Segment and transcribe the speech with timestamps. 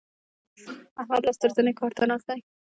[1.01, 2.39] احمد لاس تر زنې کار ته ناست دی.